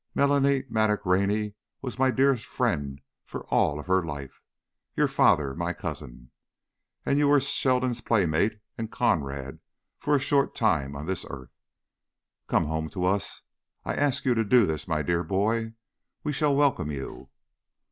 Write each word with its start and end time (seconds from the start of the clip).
Melanie 0.15 0.63
Mattock 0.67 1.05
Rennie 1.05 1.53
was 1.83 1.99
my 1.99 2.09
dearest 2.09 2.47
friend 2.47 3.01
for 3.23 3.45
all 3.49 3.79
of 3.79 3.85
her 3.85 4.03
life, 4.03 4.41
your 4.95 5.07
father, 5.07 5.53
my 5.53 5.73
cousin. 5.73 6.31
And 7.05 7.19
you 7.19 7.27
were 7.27 7.39
Sheldon's 7.39 8.01
playmate 8.01 8.59
and 8.79 8.89
comrade 8.91 9.59
for 9.99 10.15
his 10.15 10.23
short 10.23 10.55
time 10.55 10.95
on 10.95 11.05
this 11.05 11.23
earth. 11.29 11.53
Come 12.47 12.65
home 12.65 12.89
to 12.89 13.05
us, 13.05 13.43
I 13.85 13.93
ask 13.93 14.25
you 14.25 14.33
to 14.33 14.43
do 14.43 14.65
this, 14.65 14.87
my 14.87 15.03
dear 15.03 15.23
boy. 15.23 15.73
We 16.23 16.33
shall 16.33 16.55
welcome 16.55 16.89
you. 16.89 17.29